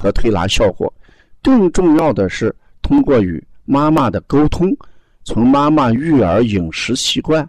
[0.00, 0.90] 和推拿效果，
[1.42, 4.74] 更重要的是通过与妈妈的沟通，
[5.24, 7.46] 从妈妈育儿饮食习惯、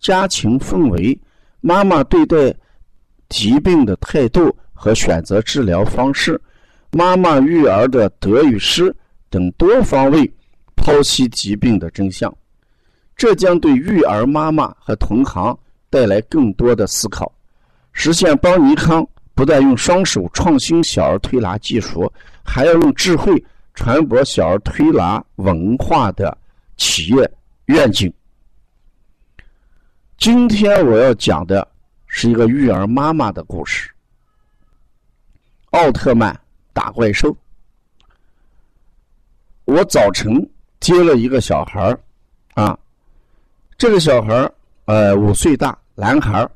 [0.00, 1.18] 家庭氛围、
[1.62, 2.54] 妈妈对待
[3.30, 6.38] 疾病的态度和选择治疗方式、
[6.92, 8.94] 妈妈育儿的得与失
[9.30, 10.30] 等多方位
[10.76, 12.32] 剖析疾病的真相，
[13.16, 15.58] 这将对育儿妈妈和同行
[15.88, 17.32] 带来更多的思考，
[17.92, 19.08] 实现邦尼康。
[19.34, 22.10] 不但用双手创新小儿推拿技术，
[22.44, 23.44] 还要用智慧
[23.74, 26.36] 传播小儿推拿文化的
[26.76, 27.30] 企业
[27.66, 28.12] 愿景。
[30.16, 31.66] 今天我要讲的
[32.06, 33.90] 是一个育儿妈妈的故事——
[35.70, 36.38] 奥特曼
[36.72, 37.36] 打怪兽。
[39.64, 42.00] 我早晨接了一个小孩儿，
[42.54, 42.78] 啊，
[43.76, 46.50] 这个小孩儿呃五岁大，男孩儿。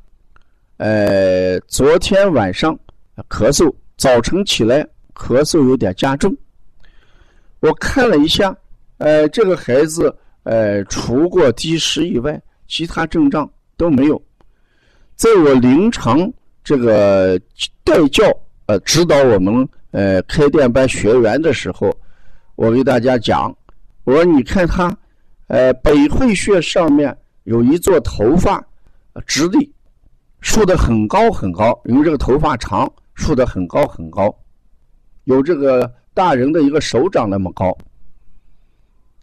[0.78, 2.78] 呃，昨天晚上
[3.28, 6.32] 咳嗽，早晨起来咳嗽有点加重。
[7.58, 8.56] 我看了一下，
[8.98, 14.22] 呃，这个孩子呃，除过低食以外，其他症状都没有。
[15.16, 17.36] 在我临床这个
[17.82, 18.24] 带教
[18.66, 21.92] 呃指导我们呃开店班学员的时候，
[22.54, 23.52] 我给大家讲，
[24.04, 24.96] 我说你看他，
[25.48, 28.64] 呃，百会穴上面有一座头发
[29.26, 29.74] 直立。
[30.40, 34.32] 竖得很高很高，因为这个头发长，竖得很高很高，
[35.24, 37.76] 有这个大人的一个手掌那么高。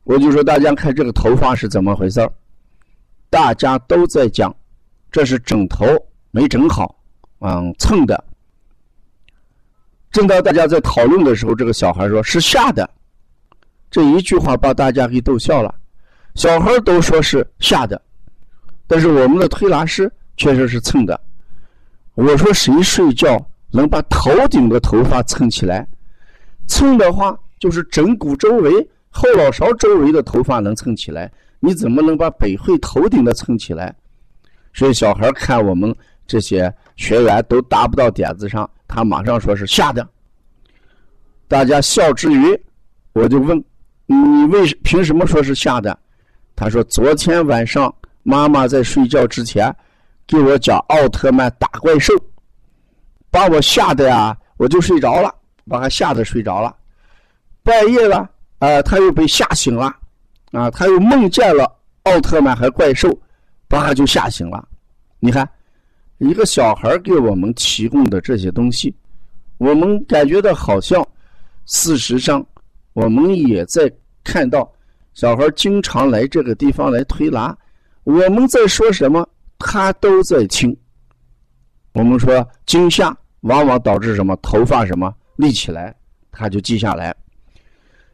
[0.04, 2.30] 我就说大家看这个头发是怎么回事
[3.30, 4.56] 大家都在讲，
[5.12, 5.86] 这是枕头
[6.32, 6.96] 没整好，
[7.40, 8.24] 嗯，蹭的。
[10.12, 12.90] 正当大家在讨论的时候，这个小孩说是吓的，
[13.90, 15.74] 这一句话把大家给逗笑了。
[16.36, 18.02] 小孩都说是吓的，
[18.86, 20.12] 但是我们的推拿师。
[20.38, 21.20] 确实是蹭的。
[22.14, 23.38] 我说谁睡觉
[23.72, 25.86] 能把头顶的头发蹭起来？
[26.68, 28.72] 蹭的话就是枕骨周围、
[29.10, 31.32] 后脑勺周围的头发能蹭起来。
[31.60, 33.96] 你怎么能把北会头顶的蹭起来？
[34.74, 35.96] 所以小孩看我们
[36.28, 40.08] 这些学员都达不到点子上，他马上说是下的。
[41.48, 42.60] 大家笑之余，
[43.14, 43.64] 我就问
[44.06, 45.98] 你为凭什么说是下的？
[46.56, 47.94] 他说昨天晚上
[48.24, 49.76] 妈妈在睡觉之前。
[50.28, 52.14] 给我讲奥特曼打怪兽，
[53.30, 55.34] 把我吓得呀，我就睡着了，
[55.68, 56.76] 把他吓得睡着了。
[57.62, 59.96] 半夜了，呃，他又被吓醒了，
[60.52, 61.72] 啊，他又梦见了
[62.04, 63.10] 奥特曼和怪兽，
[63.68, 64.68] 把他就吓醒了。
[65.20, 65.48] 你看，
[66.18, 68.96] 一个小孩给我们提供的这些东西，
[69.58, 71.06] 我们感觉到好像，
[71.66, 72.46] 事实上，
[72.94, 73.92] 我们也在
[74.24, 74.72] 看到
[75.14, 77.56] 小孩经常来这个地方来推拿，
[78.04, 79.28] 我们在说什么？
[79.68, 80.78] 他都在听。
[81.94, 84.36] 我们说惊吓往往导致什么？
[84.36, 85.94] 头发什么立起来，
[86.32, 87.14] 他就记下来。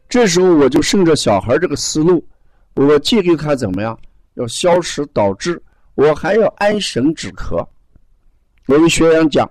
[0.08, 2.26] 这时候我就顺着小孩这个思路，
[2.76, 4.00] 我既给他怎么样？
[4.36, 5.62] 要消食导滞，
[5.96, 7.68] 我还要安神止咳。
[8.68, 9.50] 我们学员讲，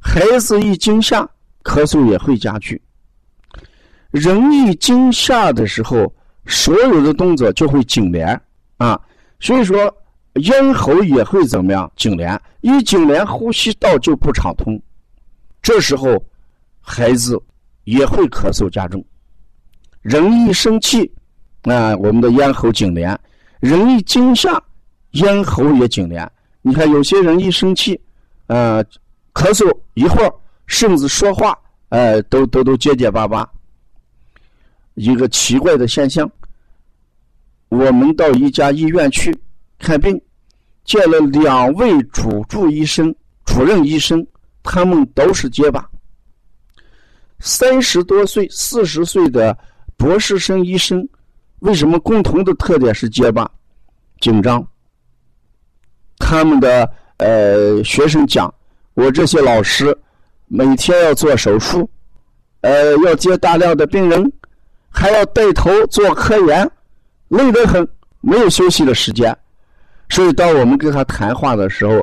[0.00, 1.28] 孩子一惊吓，
[1.62, 2.80] 咳嗽也会加剧。
[4.10, 6.10] 人一惊吓的时候，
[6.46, 8.40] 所有的动作就会紧连
[8.78, 8.98] 啊，
[9.38, 9.94] 所以说。
[10.34, 11.90] 咽喉也会怎么样？
[11.96, 14.80] 痉挛，一痉挛，呼吸道就不畅通，
[15.62, 16.22] 这时候
[16.80, 17.40] 孩子
[17.84, 19.04] 也会咳嗽加重。
[20.02, 21.10] 人一生气，
[21.62, 23.16] 啊，我们的咽喉痉挛；
[23.60, 24.62] 人一惊吓，
[25.12, 26.28] 咽喉也痉挛。
[26.62, 28.00] 你看，有些人一生气，
[28.48, 28.84] 呃，
[29.32, 30.34] 咳嗽一会儿，
[30.66, 31.56] 甚至说话，
[31.90, 33.48] 呃，都都都结结巴巴。
[34.94, 36.30] 一个奇怪的现象。
[37.68, 39.36] 我们到一家医院去。
[39.84, 40.18] 看病，
[40.84, 43.14] 见了两位主治医生、
[43.44, 44.26] 主任医生，
[44.62, 45.86] 他们都是结巴。
[47.38, 49.56] 三十多岁、四十岁的
[49.98, 51.06] 博士生医生，
[51.58, 53.48] 为什么共同的特点是结巴、
[54.20, 54.66] 紧张？
[56.18, 58.52] 他们的呃学生讲，
[58.94, 59.94] 我这些老师
[60.46, 61.88] 每天要做手术，
[62.62, 64.32] 呃，要接大量的病人，
[64.88, 66.70] 还要带头做科研，
[67.28, 67.86] 累得很，
[68.22, 69.36] 没有休息的时间。
[70.14, 71.94] 所以，当我们跟他谈话的时候，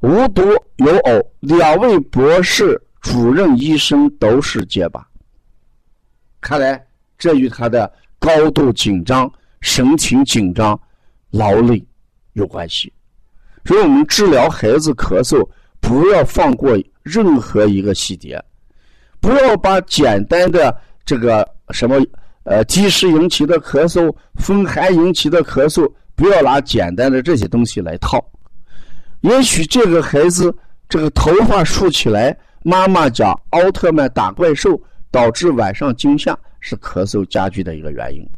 [0.00, 0.40] 无独
[0.76, 5.06] 有偶，两位博士主任医生都是结巴。
[6.40, 6.82] 看来
[7.18, 9.30] 这与他的高度紧张、
[9.60, 10.80] 神情紧张、
[11.30, 11.86] 劳累
[12.32, 12.90] 有关系。
[13.66, 15.46] 所以我们治疗孩子咳嗽，
[15.78, 18.42] 不要放过任何一个细节，
[19.20, 20.74] 不要把简单的
[21.04, 22.00] 这个什么
[22.44, 25.86] 呃积食引起的咳嗽、风寒引起的咳嗽，
[26.18, 28.22] 不要拿简单的这些东西来套。
[29.20, 30.52] 也许这个孩子
[30.88, 34.78] 这个头发竖起来，妈妈讲奥特曼打怪兽
[35.12, 38.28] 导致晚上惊吓，是咳嗽加剧的一个原因。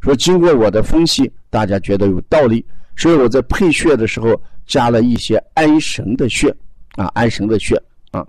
[0.00, 2.64] 说经过我的分析，大家觉得有道理。
[2.96, 6.48] 所以我在配穴的时候加了一些安神的穴
[6.96, 7.76] 啊，安神的穴
[8.12, 8.26] 啊。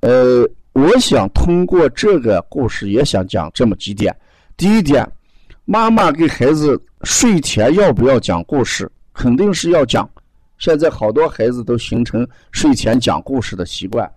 [0.00, 4.12] 呃，我想通过这个故事也想讲这么几点。
[4.56, 5.06] 第一点，
[5.64, 8.90] 妈妈给孩子睡前要不要讲故事？
[9.12, 10.08] 肯定是要讲。
[10.58, 14.10] 现在好多孩子都形成睡前讲故事的习惯，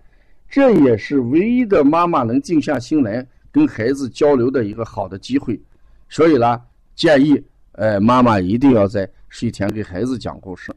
[0.48, 5.60] 这也是唯一的妈妈能静下心来跟孩子交流的一个好的机会。
[6.08, 6.60] 所以呢，
[6.94, 7.42] 建议
[7.72, 9.08] 呃妈妈一定要在。
[9.30, 10.74] 睡前给孩子讲故事，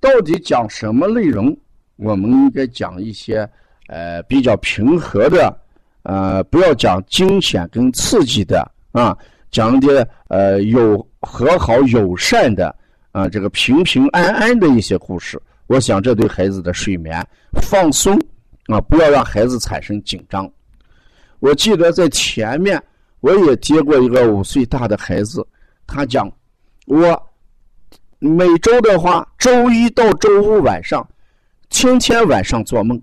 [0.00, 1.56] 到底讲什么内容？
[1.94, 3.48] 我们应该讲一些
[3.86, 5.56] 呃比较平和的，
[6.02, 9.16] 呃不要讲惊险跟刺激的啊，
[9.54, 12.74] 讲点呃有和好友善的
[13.12, 15.40] 啊这个平平安安的一些故事。
[15.68, 17.24] 我想这对孩子的睡眠
[17.62, 18.18] 放松
[18.66, 20.50] 啊，不要让孩子产生紧张。
[21.38, 22.82] 我记得在前面
[23.20, 25.46] 我也接过一个五岁大的孩子，
[25.86, 26.30] 他讲
[26.86, 27.30] 我。
[28.20, 31.06] 每周的话，周一到周五晚上，
[31.68, 32.98] 天天晚上做梦。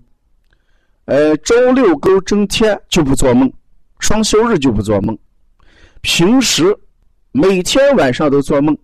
[1.04, 3.52] 呃，周六周天就不做梦，
[4.00, 5.16] 双休日就不做梦。
[6.02, 6.76] 平时
[7.30, 8.76] 每天晚上都做梦。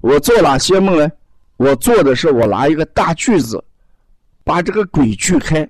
[0.00, 1.10] 我做哪些梦呢？
[1.56, 3.62] 我做的是我拿一个大锯子，
[4.44, 5.68] 把这个鬼锯开。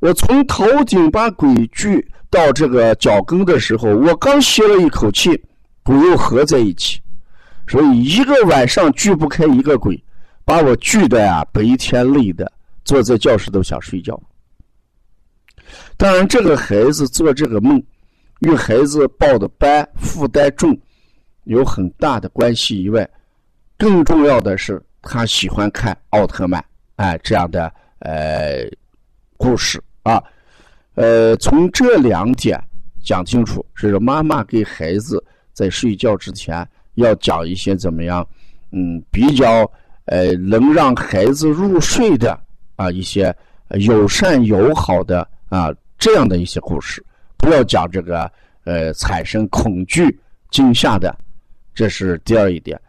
[0.00, 5.40] 我从头顶把鬼锯到这个脚跟的时候，我刚吸了一口气，
[5.82, 7.00] 鬼又合在一起。
[7.66, 10.02] 所以一个晚上锯不开一个鬼，
[10.44, 12.52] 把我锯的呀，白天累的，
[12.84, 14.20] 坐在教室都想睡觉。
[15.96, 17.82] 当然，这个孩子做这个梦，
[18.44, 20.78] 与孩子报的班负担重
[21.44, 23.08] 有很大的关系以外，
[23.78, 26.64] 更重要的是他喜欢看奥特曼
[26.96, 28.68] 哎这样的呃
[29.36, 30.22] 故事啊，
[30.94, 32.62] 呃从这两点
[33.02, 36.66] 讲清楚，是妈妈给孩子在睡觉之前。
[36.96, 38.24] 要讲一些怎么样，
[38.70, 39.68] 嗯，比较
[40.04, 42.38] 呃能让孩子入睡的
[42.76, 43.34] 啊一些
[43.80, 47.04] 友善友好的啊这样的一些故事，
[47.44, 48.30] 不要讲这个
[48.64, 50.18] 呃产生恐惧
[50.50, 51.14] 惊吓的，
[51.74, 52.80] 这是第二一点。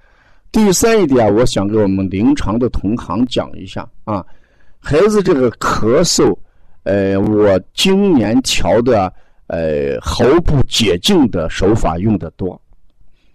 [0.49, 4.25] 第三一点，我想给我们临床的同行讲一下啊，
[4.79, 6.33] 孩子这个咳嗽，
[6.83, 9.11] 呃，我今年调的
[9.47, 12.59] 呃喉部解痉的手法用的多。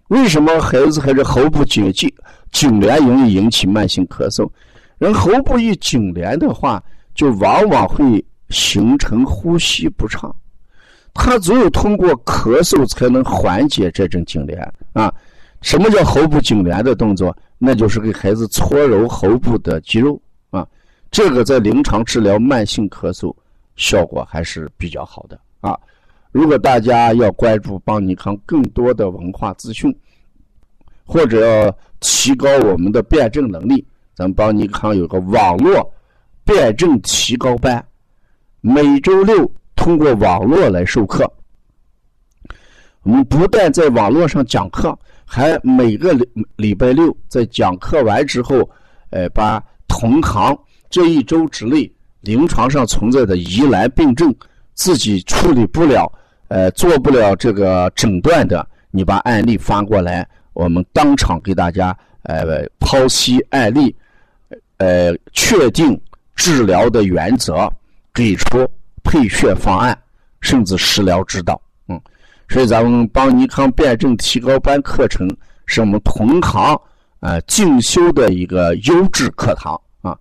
[0.07, 2.11] 为什么孩子还是喉部紧紧
[2.51, 4.49] 痉挛容易引起慢性咳嗽？
[4.97, 6.83] 人喉部一痉挛的话，
[7.13, 10.35] 就往往会形成呼吸不畅。
[11.13, 15.13] 他只有通过咳嗽才能缓解这种痉挛啊。
[15.61, 17.35] 什么叫喉部痉挛的动作？
[17.57, 20.19] 那就是给孩子搓揉喉部的肌肉
[20.49, 20.67] 啊。
[21.11, 23.35] 这个在临床治疗慢性咳嗽
[23.75, 25.77] 效果还是比较好的啊。
[26.31, 29.95] 如果大家要关注邦尼康更多的文化资讯，
[31.05, 35.93] 或者要提高我们的辩证能力，咱们邦尼康有个网络
[36.43, 37.85] 辩证提高班，
[38.61, 41.27] 每周六通过网络来授课。
[43.01, 44.95] 我们不但在网络上讲课，
[45.25, 48.57] 还每个礼礼拜六在讲课完之后，
[49.09, 50.55] 呃，把同行
[50.87, 54.31] 这一周之内临床上存在的疑难病症，
[54.75, 56.07] 自己处理不了。
[56.49, 63.95] 呃，做不了这个诊断的，你把案例发过来，我们当场给大家呃剖析案例，
[64.77, 65.99] 呃，确定
[66.35, 67.67] 治疗的原则，
[68.13, 68.69] 给出
[69.03, 69.97] 配穴方案，
[70.41, 71.61] 甚至食疗指导。
[71.87, 71.99] 嗯，
[72.49, 75.27] 所以咱们邦尼康辩证提高班课程
[75.65, 76.79] 是我们同行
[77.19, 80.17] 呃进修的一个优质课堂啊，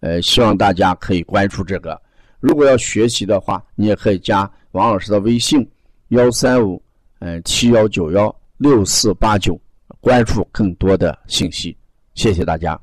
[0.00, 2.00] 呃，希望大家可以关注这个。
[2.40, 5.68] 如果要学习的话，你也可以加王老师的微信
[6.08, 6.80] 幺三五
[7.18, 9.58] 嗯七幺九幺六四八九，
[10.00, 11.76] 关注更多的信息。
[12.14, 12.78] 谢谢大家。